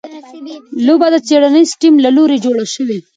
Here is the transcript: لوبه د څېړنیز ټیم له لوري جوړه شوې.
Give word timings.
لوبه 0.85 1.07
د 1.13 1.15
څېړنیز 1.27 1.69
ټیم 1.81 1.95
له 2.05 2.09
لوري 2.17 2.37
جوړه 2.45 2.65
شوې. 2.73 2.97